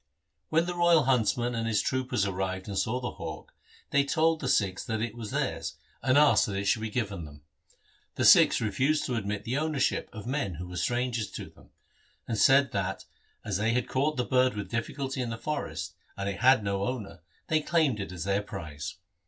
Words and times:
When 0.49 0.65
the 0.65 0.73
royal 0.73 1.03
huntsman 1.03 1.53
and 1.53 1.67
his 1.67 1.79
troopers 1.79 2.25
arrived 2.25 2.67
and 2.67 2.75
saw 2.75 2.99
the 2.99 3.11
hawk, 3.11 3.53
they 3.91 4.03
told 4.03 4.39
the 4.39 4.47
Sikhs 4.49 4.83
that 4.85 4.99
it 4.99 5.13
was 5.13 5.29
theirs, 5.29 5.75
and 6.01 6.17
asked 6.17 6.47
that 6.47 6.55
it 6.55 6.65
should 6.65 6.81
be 6.81 6.89
given 6.89 7.23
them. 7.23 7.43
The 8.15 8.25
Sikhs 8.25 8.61
refused 8.61 9.05
to 9.05 9.15
admit 9.15 9.43
the 9.43 9.59
ownership 9.59 10.09
of 10.11 10.25
men 10.25 10.55
who 10.55 10.67
were 10.67 10.77
strangers 10.77 11.29
to 11.33 11.51
them, 11.51 11.69
and 12.27 12.35
said 12.39 12.71
that, 12.71 13.05
as 13.45 13.57
they 13.57 13.73
had 13.73 13.87
caught 13.87 14.17
the 14.17 14.25
bird 14.25 14.55
with 14.55 14.71
difficulty 14.71 15.21
in 15.21 15.29
the 15.29 15.37
forest, 15.37 15.93
and 16.17 16.27
it 16.27 16.39
had 16.39 16.63
no 16.63 16.83
owner, 16.87 17.21
they 17.45 17.61
claimed 17.61 17.99
it 17.99 18.11
as 18.11 18.23
their 18.23 18.41
prize. 18.41 18.95